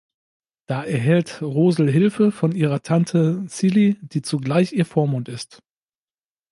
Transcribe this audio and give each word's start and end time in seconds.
Da 0.65 0.83
erhält 0.83 1.43
Rosl 1.43 1.87
Hilfe 1.87 2.31
von 2.31 2.53
ihrer 2.53 2.81
Tante 2.81 3.45
Cilli, 3.47 3.97
die 4.01 4.23
zugleich 4.23 4.73
ihr 4.73 4.87
Vormund 4.87 5.29
ist. 5.29 5.59